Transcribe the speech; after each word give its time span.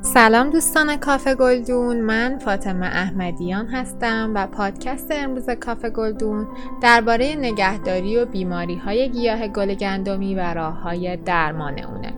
سلام 0.00 0.50
دوستان 0.50 0.96
کافه 0.96 1.34
گلدون. 1.34 2.00
من 2.00 2.38
فاطمه 2.38 2.86
احمدیان 2.86 3.66
هستم 3.66 4.32
و 4.34 4.46
پادکست 4.46 5.08
امروز 5.10 5.50
کافه 5.50 5.90
گلدون 5.90 6.46
درباره 6.82 7.34
نگهداری 7.34 8.16
و 8.16 8.26
بیماری 8.26 8.76
های 8.76 9.08
گیاه 9.08 9.48
گل 9.48 9.74
گندمی 9.74 10.34
و 10.34 10.54
راه 10.54 10.80
های 10.80 11.16
درمان 11.16 11.78
اونه. 11.78 12.12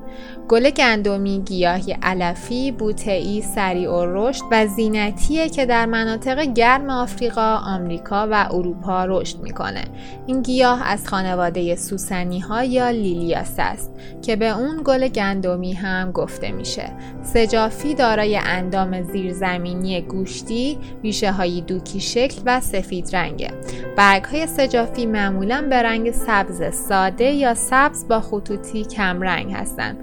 گل 0.49 0.71
گندمی 0.71 1.39
گیاهی 1.39 1.97
علفی 2.03 2.73
بوتئی 2.73 3.43
سریع 3.43 3.91
و 3.91 4.05
رشد 4.09 4.45
و 4.51 4.67
زینتیه 4.67 5.49
که 5.49 5.67
در 5.67 5.87
مناطق 5.87 6.41
گرم 6.41 6.91
آفریقا 6.91 7.57
آمریکا 7.57 8.29
و 8.31 8.49
اروپا 8.51 9.05
رشد 9.05 9.39
می‌کنه 9.41 9.85
این 10.27 10.43
گیاه 10.43 10.83
از 10.87 11.09
خانواده 11.09 11.77
سوسنی 11.77 12.41
ها 12.41 12.65
یا 12.65 12.91
لیلیاس 12.91 13.55
است 13.59 13.91
که 14.23 14.37
به 14.37 14.59
اون 14.59 14.81
گل 14.85 15.09
گندمی 15.09 15.73
هم 15.73 16.13
گفته 16.13 16.53
میشه 16.53 16.93
سجافی 17.23 17.95
دارای 17.95 18.37
اندام 18.37 19.03
زیرزمینی 19.03 20.01
گوشتی، 20.01 20.79
ریشه 21.03 21.33
های 21.33 21.61
دوکی 21.61 22.01
شکل 22.01 22.43
و 22.47 22.61
سفید 22.61 23.17
رنگه. 23.17 23.51
برگ 23.97 24.25
های 24.25 24.47
سجافی 24.47 25.07
معمولا 25.07 25.67
به 25.71 25.83
رنگ 25.83 26.11
سبز 26.11 26.75
ساده 26.75 27.25
یا 27.25 27.55
سبز 27.55 28.09
با 28.09 28.21
خطوطی 28.21 28.85
کم 28.85 29.23
رنگ 29.23 29.53
هستند. 29.53 29.97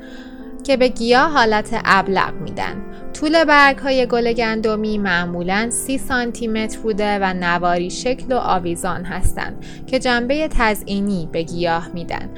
که 0.64 0.78
به 0.78 0.88
گیاه 0.88 1.32
حالت 1.32 1.82
ابلغ 1.86 2.34
میدن. 2.34 2.86
طول 3.14 3.44
برگ 3.44 3.78
های 3.78 4.06
گل 4.06 4.34
گندمی 4.34 4.98
معمولا 4.98 5.70
30 5.70 5.98
سانتی 5.98 6.48
متر 6.48 6.80
بوده 6.80 7.20
و 7.20 7.34
نواری 7.34 7.90
شکل 7.90 8.34
و 8.34 8.38
آویزان 8.38 9.06
هستند 9.06 9.66
که 9.88 10.00
جنبه 10.00 10.48
تزئینی 10.48 11.30
به 11.32 11.44
گیاه 11.44 11.90
میدن. 11.94 12.30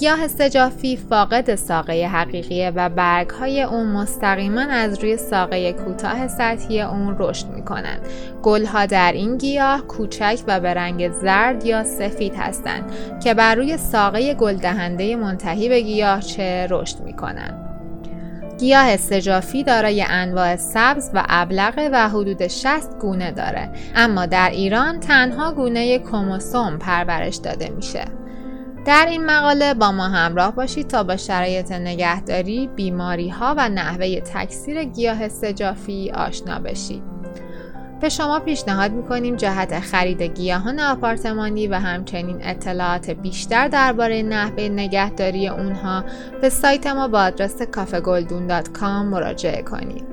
گیاه 0.00 0.28
سجافی 0.28 0.96
فاقد 0.96 1.54
ساقه 1.54 2.06
حقیقیه 2.06 2.72
و 2.76 2.88
برگ 2.88 3.30
های 3.30 3.62
اون 3.62 3.86
مستقیما 3.86 4.60
از 4.60 4.98
روی 4.98 5.16
ساقه 5.16 5.72
کوتاه 5.72 6.28
سطحی 6.28 6.82
اون 6.82 7.16
رشد 7.18 7.48
می‌کنن. 7.48 7.98
گل 8.42 8.64
ها 8.64 8.86
در 8.86 9.12
این 9.12 9.38
گیاه 9.38 9.86
کوچک 9.86 10.40
و 10.46 10.60
به 10.60 10.74
رنگ 10.74 11.12
زرد 11.12 11.66
یا 11.66 11.84
سفید 11.84 12.34
هستند 12.34 12.92
که 13.24 13.34
بر 13.34 13.54
روی 13.54 13.76
ساقه 13.76 14.34
گل 14.34 14.56
دهنده 14.56 15.16
منتهی 15.16 15.68
به 15.68 15.80
گیاه 15.80 16.20
چه 16.20 16.66
رشد 16.70 17.00
می‌کنن. 17.00 17.68
گیاه 18.58 18.96
سجافی 18.96 19.64
دارای 19.64 20.04
انواع 20.08 20.56
سبز 20.56 21.10
و 21.14 21.24
ابلغه 21.28 21.88
و 21.92 22.08
حدود 22.08 22.46
60 22.46 22.98
گونه 22.98 23.30
داره 23.30 23.70
اما 23.94 24.26
در 24.26 24.50
ایران 24.50 25.00
تنها 25.00 25.52
گونه 25.52 25.98
کوموسوم 25.98 26.78
پرورش 26.78 27.36
داده 27.36 27.68
میشه 27.68 28.04
در 28.84 29.06
این 29.06 29.26
مقاله 29.26 29.74
با 29.74 29.92
ما 29.92 30.08
همراه 30.08 30.54
باشید 30.54 30.88
تا 30.88 31.02
با 31.02 31.16
شرایط 31.16 31.72
نگهداری، 31.72 32.66
بیماری 32.76 33.28
ها 33.28 33.54
و 33.58 33.68
نحوه 33.68 34.20
تکثیر 34.20 34.84
گیاه 34.84 35.28
سجافی 35.28 36.10
آشنا 36.10 36.58
بشید. 36.58 37.02
به 38.00 38.08
شما 38.08 38.40
پیشنهاد 38.40 38.92
می‌کنیم 38.92 39.36
جهت 39.36 39.80
خرید 39.80 40.22
گیاهان 40.22 40.80
آپارتمانی 40.80 41.66
و 41.66 41.74
همچنین 41.74 42.38
اطلاعات 42.42 43.10
بیشتر 43.10 43.68
درباره 43.68 44.22
نحوه 44.22 44.68
نگهداری 44.68 45.48
اونها 45.48 46.04
به 46.40 46.48
سایت 46.48 46.86
ما 46.86 47.08
با 47.08 47.20
آدرس 47.20 47.62
کافگلدون.com 47.62 48.82
مراجعه 48.82 49.62
کنید. 49.62 50.11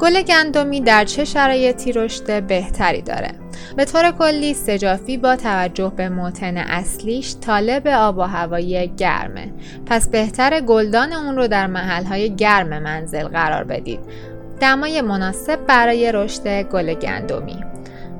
گل 0.00 0.22
گندمی 0.22 0.80
در 0.80 1.04
چه 1.04 1.24
شرایطی 1.24 1.92
رشد 1.92 2.42
بهتری 2.42 3.02
داره؟ 3.02 3.30
به 3.76 3.84
طور 3.84 4.10
کلی 4.10 4.54
سجافی 4.54 5.16
با 5.16 5.36
توجه 5.36 5.92
به 5.96 6.08
موتن 6.08 6.56
اصلیش 6.56 7.36
طالب 7.40 7.86
آب 7.86 8.18
و 8.18 8.22
هوایی 8.22 8.88
گرمه. 8.88 9.52
پس 9.86 10.08
بهتر 10.08 10.60
گلدان 10.60 11.12
اون 11.12 11.36
رو 11.36 11.46
در 11.46 11.66
محلهای 11.66 12.36
گرم 12.36 12.82
منزل 12.82 13.28
قرار 13.28 13.64
بدید. 13.64 14.00
دمای 14.60 15.00
مناسب 15.00 15.66
برای 15.66 16.12
رشد 16.12 16.62
گل 16.62 16.94
گندمی. 16.94 17.64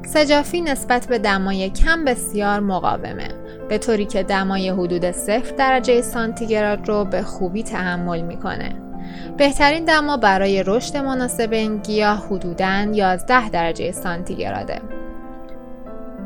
سجافی 0.06 0.60
نسبت 0.60 1.06
به 1.06 1.18
دمای 1.18 1.70
کم 1.70 2.04
بسیار 2.04 2.60
مقاومه. 2.60 3.28
به 3.68 3.78
طوری 3.78 4.04
که 4.04 4.22
دمای 4.22 4.68
حدود 4.68 5.10
صفر 5.10 5.54
درجه 5.56 6.02
سانتیگراد 6.02 6.88
رو 6.88 7.04
به 7.04 7.22
خوبی 7.22 7.62
تحمل 7.62 8.20
می‌کنه. 8.20 8.89
بهترین 9.36 9.84
دما 9.84 10.16
برای 10.16 10.62
رشد 10.66 10.96
مناسب 10.96 11.52
این 11.52 11.76
گیاه 11.76 12.26
حدوداً 12.26 12.86
11 12.92 13.50
درجه 13.50 13.92
سانتیگراده 13.92 14.80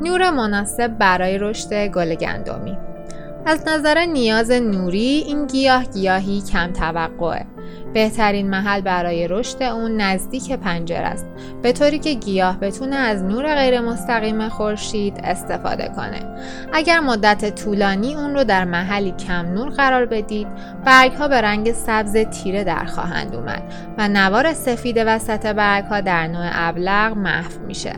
نور 0.01 0.29
مناسب 0.29 0.87
برای 0.87 1.37
رشد 1.37 1.87
گل 1.87 2.15
گندمی. 2.15 2.77
از 3.45 3.67
نظر 3.67 4.05
نیاز 4.05 4.51
نوری 4.51 5.23
این 5.27 5.47
گیاه 5.47 5.83
گیاهی 5.83 6.41
کم 6.41 6.73
توقعه. 6.73 7.45
بهترین 7.95 8.49
محل 8.49 8.81
برای 8.81 9.27
رشد 9.27 9.63
اون 9.63 10.01
نزدیک 10.01 10.51
پنجره 10.51 11.05
است. 11.05 11.25
به 11.61 11.71
طوری 11.71 11.99
که 11.99 12.13
گیاه 12.13 12.59
بتونه 12.59 12.95
از 12.95 13.23
نور 13.23 13.55
غیر 13.55 13.81
مستقیم 13.81 14.49
خورشید 14.49 15.19
استفاده 15.23 15.91
کنه. 15.95 16.19
اگر 16.73 16.99
مدت 16.99 17.55
طولانی 17.55 18.15
اون 18.15 18.33
رو 18.33 18.43
در 18.43 18.65
محلی 18.65 19.11
کم 19.11 19.45
نور 19.45 19.69
قرار 19.69 20.05
بدید 20.05 20.47
برگ 20.85 21.11
ها 21.11 21.27
به 21.27 21.41
رنگ 21.41 21.71
سبز 21.71 22.17
تیره 22.17 22.63
در 22.63 22.85
خواهند 22.85 23.35
اومد 23.35 23.63
و 23.97 24.07
نوار 24.07 24.53
سفید 24.53 24.97
وسط 25.07 25.45
برگ 25.45 25.83
ها 25.83 26.01
در 26.01 26.27
نوع 26.27 26.49
ابلغ 26.51 27.17
محو 27.17 27.65
میشه. 27.67 27.93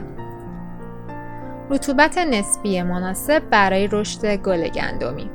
رطوبت 1.69 2.17
نسبی 2.17 2.81
مناسب 2.81 3.39
برای 3.49 3.89
رشد 3.91 4.35
گل 4.35 4.67
گندمی. 4.67 5.29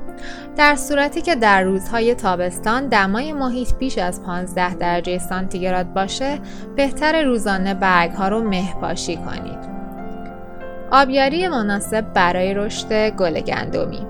در 0.56 0.76
صورتی 0.76 1.22
که 1.22 1.34
در 1.34 1.62
روزهای 1.62 2.14
تابستان 2.14 2.88
دمای 2.88 3.32
محیط 3.32 3.74
بیش 3.78 3.98
از 3.98 4.22
15 4.22 4.74
درجه 4.74 5.18
سانتیگراد 5.18 5.92
باشه 5.92 6.38
بهتر 6.76 7.22
روزانه 7.22 7.74
برگ 7.74 8.10
ها 8.10 8.28
رو 8.28 8.40
مه 8.40 8.74
پاشی 8.80 9.16
کنید. 9.16 9.72
آبیاری 10.90 11.48
مناسب 11.48 12.12
برای 12.14 12.54
رشد 12.54 13.10
گل 13.10 13.40
گندمی. 13.40 14.06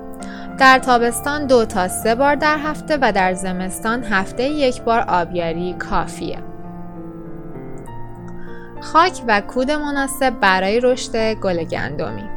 در 0.58 0.78
تابستان 0.78 1.46
دو 1.46 1.64
تا 1.64 1.88
سه 1.88 2.14
بار 2.14 2.34
در 2.34 2.58
هفته 2.58 2.98
و 3.00 3.12
در 3.12 3.34
زمستان 3.34 4.04
هفته 4.04 4.44
یک 4.44 4.82
بار 4.82 5.00
آبیاری 5.08 5.74
کافیه. 5.78 6.38
خاک 8.80 9.22
و 9.28 9.40
کود 9.40 9.70
مناسب 9.70 10.40
برای 10.40 10.80
رشد 10.80 11.34
گل 11.34 11.64
گندمی. 11.64 12.31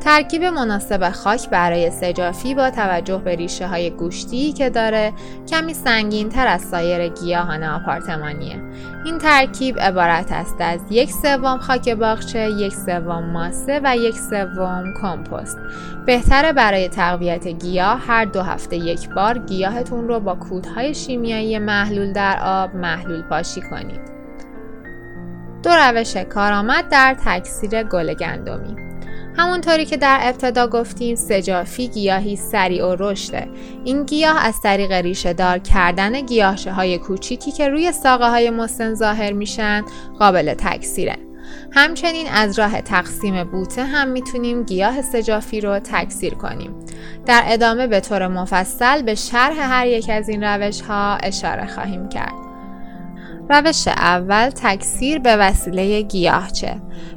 ترکیب 0.00 0.44
مناسب 0.44 1.10
خاک 1.10 1.50
برای 1.50 1.90
سجافی 1.90 2.54
با 2.54 2.70
توجه 2.70 3.18
به 3.18 3.34
ریشه 3.34 3.66
های 3.66 3.90
گوشتی 3.90 4.52
که 4.52 4.70
داره 4.70 5.12
کمی 5.48 5.74
سنگین 5.74 6.28
تر 6.28 6.46
از 6.46 6.62
سایر 6.62 7.08
گیاهان 7.08 7.64
آپارتمانیه 7.64 8.62
این 9.04 9.18
ترکیب 9.18 9.80
عبارت 9.80 10.32
است 10.32 10.56
از 10.60 10.80
یک 10.90 11.12
سوم 11.12 11.58
خاک 11.58 11.88
باغچه، 11.88 12.50
یک 12.50 12.74
سوم 12.74 13.24
ماسه 13.24 13.80
و 13.84 13.96
یک 13.96 14.14
سوم 14.14 14.84
کمپوست. 15.02 15.58
بهتره 16.06 16.52
برای 16.52 16.88
تقویت 16.88 17.48
گیاه 17.48 18.00
هر 18.06 18.24
دو 18.24 18.42
هفته 18.42 18.76
یک 18.76 19.08
بار 19.08 19.38
گیاهتون 19.38 20.08
رو 20.08 20.20
با 20.20 20.34
کودهای 20.34 20.94
شیمیایی 20.94 21.58
محلول 21.58 22.12
در 22.12 22.38
آب 22.44 22.74
محلول 22.74 23.22
پاشی 23.22 23.60
کنید. 23.60 24.00
دو 25.62 25.70
روش 25.70 26.16
کارآمد 26.16 26.88
در 26.88 27.16
تکثیر 27.24 27.82
گل 27.82 28.14
گندمی 28.14 28.85
همونطوری 29.38 29.84
که 29.84 29.96
در 29.96 30.18
ابتدا 30.22 30.66
گفتیم 30.66 31.14
سجافی 31.14 31.88
گیاهی 31.88 32.36
سریع 32.36 32.86
و 32.86 32.96
رشده 32.98 33.48
این 33.84 34.04
گیاه 34.04 34.44
از 34.44 34.60
طریق 34.60 34.92
ریشه 34.92 35.32
دار 35.32 35.58
کردن 35.58 36.20
گیاهشه 36.20 36.72
های 36.72 36.98
کوچیکی 36.98 37.52
که 37.52 37.68
روی 37.68 37.92
ساقه 37.92 38.30
های 38.30 38.50
مسن 38.50 38.94
ظاهر 38.94 39.32
میشن 39.32 39.84
قابل 40.18 40.54
تکثیره. 40.54 41.16
همچنین 41.72 42.26
از 42.28 42.58
راه 42.58 42.80
تقسیم 42.80 43.44
بوته 43.44 43.84
هم 43.84 44.08
می‌تونیم 44.08 44.62
گیاه 44.62 45.02
سجافی 45.02 45.60
رو 45.60 45.78
تکثیر 45.78 46.34
کنیم. 46.34 46.74
در 47.26 47.42
ادامه 47.46 47.86
به 47.86 48.00
طور 48.00 48.28
مفصل 48.28 49.02
به 49.02 49.14
شرح 49.14 49.56
هر 49.58 49.86
یک 49.86 50.10
از 50.10 50.28
این 50.28 50.44
روش 50.44 50.80
ها 50.80 51.16
اشاره 51.16 51.66
خواهیم 51.66 52.08
کرد. 52.08 52.45
روش 53.50 53.88
اول 53.88 54.50
تکثیر 54.50 55.18
به 55.18 55.36
وسیله 55.36 56.02
گیاهچه. 56.02 56.76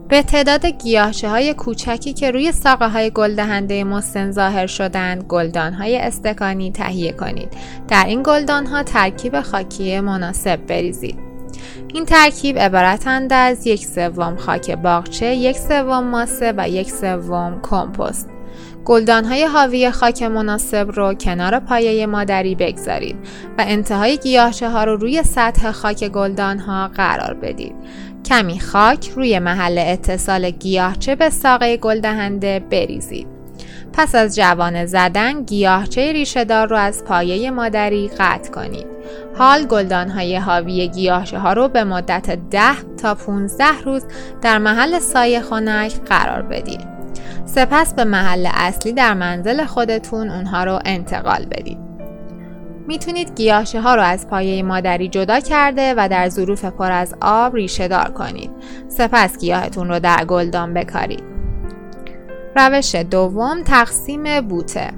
به 0.09 0.21
تعداد 0.21 0.65
گیاهچه 0.65 1.29
های 1.29 1.53
کوچکی 1.53 2.13
که 2.13 2.31
روی 2.31 2.51
ساقه 2.51 2.89
های 2.89 3.09
گلدهنده 3.09 3.83
مسن 3.83 4.31
ظاهر 4.31 4.67
شدند 4.67 5.23
گلدان 5.23 5.73
های 5.73 5.97
استکانی 5.97 6.71
تهیه 6.71 7.11
کنید. 7.11 7.53
در 7.87 8.05
این 8.05 8.23
گلدان 8.23 8.65
ها 8.65 8.83
ترکیب 8.83 9.41
خاکی 9.41 9.99
مناسب 9.99 10.65
بریزید. 10.65 11.19
این 11.93 12.05
ترکیب 12.05 12.59
عبارتند 12.59 13.33
از 13.33 13.67
یک 13.67 13.85
سوم 13.85 14.35
خاک 14.35 14.71
باغچه، 14.71 15.25
یک 15.25 15.57
سوم 15.57 16.03
ماسه 16.03 16.53
و 16.57 16.69
یک 16.69 16.91
سوم 16.91 17.59
کمپوست. 17.63 18.29
های 18.89 19.43
حاوی 19.43 19.91
خاک 19.91 20.23
مناسب 20.23 20.91
رو 20.91 21.13
کنار 21.13 21.59
پایه 21.59 22.05
مادری 22.05 22.55
بگذارید 22.55 23.15
و 23.57 23.63
انتهای 23.67 24.17
گیاهچه 24.17 24.69
ها 24.69 24.83
رو 24.83 24.95
روی 24.97 25.23
سطح 25.23 25.71
خاک 25.71 26.07
گلدان 26.07 26.59
ها 26.59 26.87
قرار 26.87 27.33
بدید. 27.33 27.75
کمی 28.25 28.59
خاک 28.59 29.09
روی 29.15 29.39
محل 29.39 29.77
اتصال 29.77 30.49
گیاهچه 30.49 31.15
به 31.15 31.29
ساقه 31.29 31.77
گلدهنده 31.77 32.59
بریزید. 32.59 33.27
پس 33.93 34.15
از 34.15 34.35
جوانه 34.35 34.85
زدن 34.85 35.43
گیاهچه 35.43 36.11
ریشهدار 36.11 36.67
رو 36.67 36.75
از 36.77 37.03
پایه 37.03 37.51
مادری 37.51 38.11
قطع 38.19 38.51
کنید. 38.51 38.85
حال 39.37 39.65
گلدانهای 39.65 40.35
حاوی 40.35 40.87
گیاهچه 40.87 41.39
ها 41.39 41.53
رو 41.53 41.67
به 41.67 41.83
مدت 41.83 42.39
10 42.49 42.61
تا 43.01 43.15
15 43.15 43.65
روز 43.85 44.05
در 44.41 44.57
محل 44.57 44.99
سایه 44.99 45.41
خنک 45.41 45.93
قرار 46.05 46.41
بدید. 46.41 46.98
سپس 47.55 47.93
به 47.93 48.03
محل 48.03 48.47
اصلی 48.53 48.93
در 48.93 49.13
منزل 49.13 49.65
خودتون 49.65 50.29
اونها 50.29 50.63
رو 50.63 50.79
انتقال 50.85 51.45
بدید. 51.45 51.77
می‌تونید 52.87 53.35
گیاهچه 53.35 53.81
ها 53.81 53.95
رو 53.95 54.01
از 54.01 54.27
پایه 54.27 54.63
مادری 54.63 55.07
جدا 55.07 55.39
کرده 55.39 55.93
و 55.97 56.07
در 56.11 56.29
ظروف 56.29 56.65
پر 56.65 56.91
از 56.91 57.15
آب 57.21 57.55
ریشه 57.55 57.87
دار 57.87 58.11
کنید. 58.11 58.51
سپس 58.87 59.37
گیاهتون 59.37 59.87
رو 59.87 59.99
در 59.99 60.25
گلدان 60.25 60.73
بکارید. 60.73 61.23
روش 62.55 62.95
دوم 62.95 63.63
تقسیم 63.63 64.41
بوته. 64.41 64.91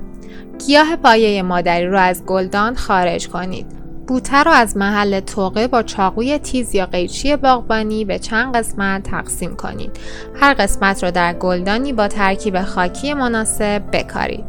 گیاه 0.68 0.96
پایه 0.96 1.42
مادری 1.42 1.86
رو 1.86 2.00
از 2.00 2.26
گلدان 2.26 2.76
خارج 2.76 3.28
کنید. 3.28 3.81
بوته 4.12 4.44
رو 4.44 4.52
از 4.52 4.78
محل 4.78 5.20
توقه 5.20 5.68
با 5.68 5.84
چاقوی 5.84 6.38
تیز 6.38 6.76
یا 6.76 6.86
قیچی 6.86 7.36
باغبانی 7.36 8.06
به 8.06 8.20
چند 8.20 8.56
قسمت 8.56 9.04
تقسیم 9.04 9.56
کنید. 9.56 9.92
هر 10.42 10.54
قسمت 10.54 11.04
رو 11.04 11.12
در 11.12 11.34
گلدانی 11.34 11.94
با 11.94 12.08
ترکیب 12.08 12.62
خاکی 12.62 13.14
مناسب 13.14 13.82
بکارید. 13.92 14.44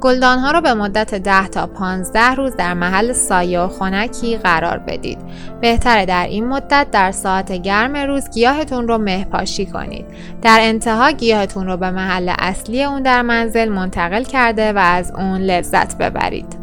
گلدان 0.00 0.38
ها 0.38 0.50
رو 0.50 0.60
به 0.60 0.74
مدت 0.74 1.14
10 1.14 1.48
تا 1.48 1.66
15 1.66 2.34
روز 2.34 2.56
در 2.56 2.74
محل 2.74 3.12
سایه 3.12 3.60
و 3.60 3.68
خنکی 3.68 4.36
قرار 4.36 4.78
بدید. 4.78 5.18
بهتره 5.60 6.06
در 6.06 6.26
این 6.26 6.48
مدت 6.48 6.86
در 6.92 7.12
ساعت 7.12 7.52
گرم 7.52 7.96
روز 7.96 8.30
گیاهتون 8.30 8.88
رو 8.88 8.98
مهپاشی 8.98 9.66
کنید. 9.66 10.06
در 10.42 10.58
انتها 10.60 11.10
گیاهتون 11.10 11.66
رو 11.66 11.76
به 11.76 11.90
محل 11.90 12.32
اصلی 12.38 12.84
اون 12.84 13.02
در 13.02 13.22
منزل 13.22 13.68
منتقل 13.68 14.22
کرده 14.22 14.72
و 14.72 14.78
از 14.78 15.12
اون 15.16 15.40
لذت 15.40 15.98
ببرید. 15.98 16.55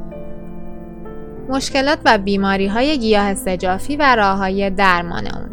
مشکلات 1.50 2.00
و 2.06 2.18
بیماری 2.18 2.68
های 2.68 2.98
گیاه 2.98 3.34
سجافی 3.34 3.95
و 3.95 4.16
راه 4.16 4.38
های 4.38 4.69
درمان 4.69 5.28
اون. 5.28 5.50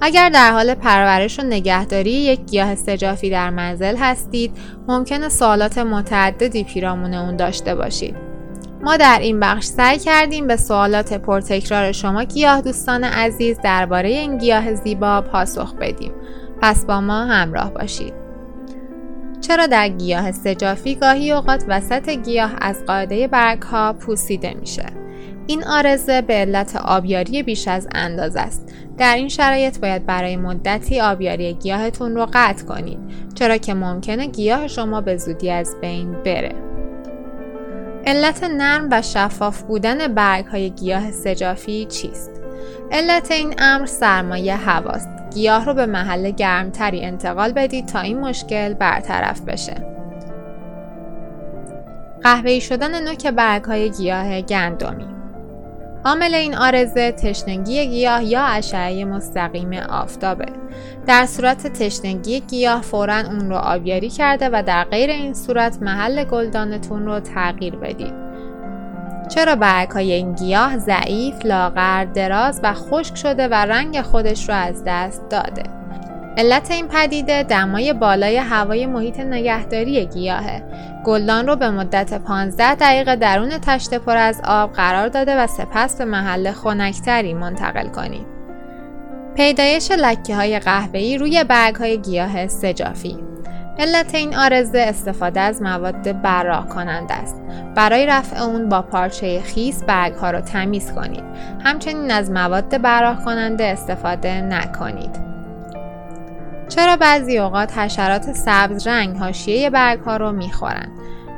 اگر 0.00 0.28
در 0.28 0.52
حال 0.52 0.74
پرورش 0.74 1.38
و 1.38 1.42
نگهداری 1.42 2.10
یک 2.10 2.40
گیاه 2.40 2.74
سجافی 2.74 3.30
در 3.30 3.50
منزل 3.50 3.96
هستید 3.96 4.52
ممکنه 4.88 5.28
سوالات 5.28 5.78
متعددی 5.78 6.64
پیرامون 6.64 7.14
اون 7.14 7.36
داشته 7.36 7.74
باشید. 7.74 8.32
ما 8.82 8.96
در 8.96 9.18
این 9.22 9.40
بخش 9.40 9.64
سعی 9.64 9.98
کردیم 9.98 10.46
به 10.46 10.56
سوالات 10.56 11.12
پرتکرار 11.12 11.92
شما 11.92 12.24
گیاه 12.24 12.60
دوستان 12.60 13.04
عزیز 13.04 13.58
درباره 13.64 14.08
این 14.08 14.38
گیاه 14.38 14.74
زیبا 14.74 15.20
پاسخ 15.20 15.74
بدیم. 15.74 16.12
پس 16.60 16.84
با 16.84 17.00
ما 17.00 17.24
همراه 17.24 17.70
باشید. 17.74 18.12
چرا 19.40 19.66
در 19.66 19.88
گیاه 19.88 20.32
سجافی 20.32 20.94
گاهی 20.94 21.32
اوقات 21.32 21.64
وسط 21.68 22.08
گیاه 22.10 22.50
از 22.60 22.84
قاعده 22.86 23.28
برگ 23.28 23.62
ها 23.62 23.92
پوسیده 23.92 24.54
میشه؟ 24.60 24.86
این 25.46 25.64
آرزه 25.64 26.22
به 26.22 26.34
علت 26.34 26.76
آبیاری 26.76 27.42
بیش 27.42 27.68
از 27.68 27.88
اندازه 27.94 28.40
است. 28.40 28.72
در 28.98 29.16
این 29.16 29.28
شرایط 29.28 29.78
باید 29.78 30.06
برای 30.06 30.36
مدتی 30.36 31.00
آبیاری 31.00 31.54
گیاهتون 31.54 32.14
رو 32.14 32.26
قطع 32.32 32.64
کنید 32.64 32.98
چرا 33.34 33.56
که 33.56 33.74
ممکنه 33.74 34.26
گیاه 34.26 34.68
شما 34.68 35.00
به 35.00 35.16
زودی 35.16 35.50
از 35.50 35.76
بین 35.80 36.12
بره. 36.12 36.54
علت 38.06 38.44
نرم 38.44 38.88
و 38.90 39.02
شفاف 39.02 39.62
بودن 39.62 40.14
برگ 40.14 40.44
های 40.44 40.70
گیاه 40.70 41.10
سجافی 41.10 41.84
چیست؟ 41.84 42.30
علت 42.92 43.30
این 43.30 43.54
امر 43.58 43.86
سرمایه 43.86 44.56
هواست. 44.56 45.08
گیاه 45.34 45.64
رو 45.64 45.74
به 45.74 45.86
محل 45.86 46.30
گرمتری 46.30 47.04
انتقال 47.04 47.52
بدید 47.52 47.86
تا 47.86 48.00
این 48.00 48.20
مشکل 48.20 48.74
برطرف 48.74 49.40
بشه. 49.40 49.86
قهوه‌ای 52.22 52.60
شدن 52.60 53.08
نوک 53.08 53.26
برگ 53.26 53.64
های 53.64 53.90
گیاه 53.90 54.40
گندمی 54.40 55.21
عامل 56.04 56.34
این 56.34 56.54
آرزه 56.54 57.12
تشنگی 57.12 57.86
گیاه 57.86 58.24
یا 58.24 58.44
اشعه 58.44 59.04
مستقیم 59.04 59.72
آفتابه. 59.72 60.46
در 61.06 61.26
صورت 61.26 61.66
تشنگی 61.66 62.40
گیاه 62.40 62.82
فورا 62.82 63.18
اون 63.18 63.50
رو 63.50 63.56
آبیاری 63.56 64.10
کرده 64.10 64.48
و 64.52 64.62
در 64.66 64.84
غیر 64.84 65.10
این 65.10 65.34
صورت 65.34 65.82
محل 65.82 66.24
گلدانتون 66.24 67.06
رو 67.06 67.20
تغییر 67.20 67.76
بدید. 67.76 68.14
چرا 69.28 69.56
برگ 69.56 69.90
های 69.90 70.12
این 70.12 70.32
گیاه 70.32 70.78
ضعیف، 70.78 71.46
لاغر، 71.46 72.04
دراز 72.04 72.60
و 72.62 72.74
خشک 72.74 73.16
شده 73.16 73.48
و 73.48 73.54
رنگ 73.54 74.00
خودش 74.00 74.48
رو 74.48 74.54
از 74.54 74.82
دست 74.86 75.28
داده؟ 75.30 75.81
علت 76.36 76.70
این 76.70 76.88
پدیده 76.88 77.42
دمای 77.42 77.92
بالای 77.92 78.36
هوای 78.36 78.86
محیط 78.86 79.20
نگهداری 79.20 80.06
گیاهه. 80.06 80.62
گلدان 81.04 81.46
رو 81.46 81.56
به 81.56 81.70
مدت 81.70 82.14
15 82.14 82.74
دقیقه 82.74 83.16
درون 83.16 83.50
تشت 83.58 83.94
پر 83.94 84.16
از 84.16 84.40
آب 84.44 84.72
قرار 84.72 85.08
داده 85.08 85.36
و 85.36 85.46
سپس 85.46 85.98
به 85.98 86.04
محل 86.04 86.52
خنکتری 86.52 87.34
منتقل 87.34 87.88
کنید. 87.88 88.26
پیدایش 89.34 89.90
لکه 89.90 90.36
های 90.36 90.58
قهوه‌ای 90.58 91.18
روی 91.18 91.44
برگ 91.44 91.74
های 91.74 91.98
گیاه 91.98 92.46
سجافی 92.46 93.18
علت 93.78 94.14
این 94.14 94.36
آرزه 94.36 94.78
استفاده 94.78 95.40
از 95.40 95.62
مواد 95.62 96.22
براق 96.22 96.68
کننده 96.68 97.14
است. 97.14 97.42
برای 97.74 98.06
رفع 98.06 98.42
اون 98.42 98.68
با 98.68 98.82
پارچه 98.82 99.40
خیس 99.40 99.84
برگ 99.84 100.14
ها 100.14 100.30
رو 100.30 100.40
تمیز 100.40 100.92
کنید. 100.92 101.24
همچنین 101.64 102.10
از 102.10 102.30
مواد 102.30 102.82
براق 102.82 103.24
کننده 103.24 103.64
استفاده 103.64 104.40
نکنید. 104.40 105.32
چرا 106.68 106.96
بعضی 106.96 107.38
اوقات 107.38 107.78
حشرات 107.78 108.32
سبز 108.32 108.86
رنگ 108.86 109.16
حاشیه 109.16 109.70
برگ 109.70 110.00
ها 110.00 110.16
رو 110.16 110.32
می‌خورن؟ 110.32 110.88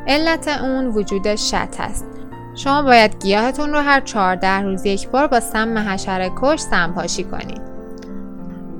علت 0.06 0.48
اون 0.48 0.86
وجود 0.86 1.34
شط 1.34 1.76
است. 1.78 2.06
شما 2.54 2.82
باید 2.82 3.22
گیاهتون 3.22 3.72
رو 3.72 3.78
هر 3.78 4.00
14 4.00 4.60
روز 4.60 4.86
یک 4.86 5.08
بار 5.08 5.26
با 5.26 5.40
سم 5.40 5.78
حشره 5.78 6.30
کش 6.36 6.60
سمپاشی 6.60 7.24
کنید. 7.24 7.60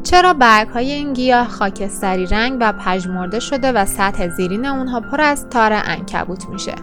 چرا 0.03 0.35
برگ 0.35 0.69
های 0.69 0.93
این 0.93 1.13
گیاه 1.13 1.49
خاکستری 1.49 2.27
رنگ 2.27 2.57
و 2.61 2.73
پژمرده 2.73 3.41
شده 3.41 3.73
و 3.73 3.87
سطح 3.87 4.29
زیرین 4.29 4.67
اونها 4.67 5.01
پر 5.01 5.21
از 5.21 5.49
تار 5.49 5.73
انکبوت 5.73 6.49
میشه؟ 6.49 6.75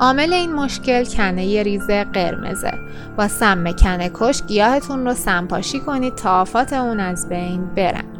عامل 0.00 0.32
این 0.32 0.52
مشکل 0.52 1.04
کنه 1.04 1.62
ریز 1.62 1.86
قرمزه. 1.86 2.72
با 3.16 3.28
سم 3.28 3.72
کنه 3.72 4.10
کش 4.14 4.42
گیاهتون 4.42 5.06
رو 5.06 5.14
سمپاشی 5.14 5.80
کنید 5.80 6.14
تا 6.14 6.40
آفات 6.40 6.72
اون 6.72 7.00
از 7.00 7.28
بین 7.28 7.66
برن. 7.76 8.17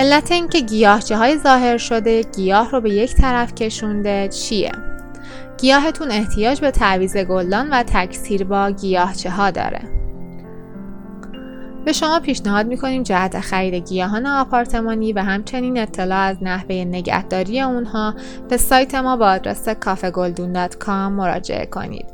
علت 0.00 0.32
اینکه 0.32 0.60
گیاهچه 0.60 1.16
های 1.16 1.38
ظاهر 1.38 1.76
شده 1.76 2.22
گیاه 2.22 2.70
رو 2.70 2.80
به 2.80 2.90
یک 2.90 3.14
طرف 3.14 3.54
کشونده 3.54 4.28
چیه؟ 4.28 4.72
گیاهتون 5.58 6.10
احتیاج 6.10 6.60
به 6.60 6.70
تعویز 6.70 7.16
گلدان 7.16 7.70
و 7.70 7.82
تکثیر 7.82 8.44
با 8.44 8.70
گیاهچه 8.70 9.30
ها 9.30 9.50
داره. 9.50 9.80
به 11.84 11.92
شما 11.92 12.20
پیشنهاد 12.20 12.66
می‌کنیم 12.66 13.02
جهت 13.02 13.40
خرید 13.40 13.88
گیاهان 13.88 14.26
آپارتمانی 14.26 15.12
و 15.12 15.22
همچنین 15.22 15.78
اطلاع 15.78 16.18
از 16.18 16.36
نحوه 16.42 16.74
نگهداری 16.74 17.60
اونها 17.60 18.14
به 18.48 18.56
سایت 18.56 18.94
ما 18.94 19.16
با 19.16 19.26
آدرس 19.26 19.68
کافگلدون.com 19.68 20.88
مراجعه 20.88 21.66
کنید. 21.66 22.06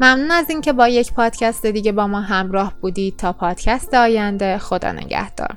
ممنون 0.00 0.30
از 0.30 0.50
اینکه 0.50 0.72
با 0.72 0.88
یک 0.88 1.12
پادکست 1.12 1.66
دیگه 1.66 1.92
با 1.92 2.06
ما 2.06 2.20
همراه 2.20 2.72
بودید 2.80 3.16
تا 3.16 3.32
پادکست 3.32 3.94
آینده 3.94 4.58
خدا 4.58 4.92
نگهدار. 4.92 5.56